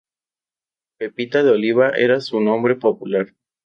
Pepita 0.97 1.43
de 1.43 1.51
Oliva 1.51 1.91
era 1.91 2.21
su 2.21 2.39
nombre 2.41 2.75
popular. 2.75 3.35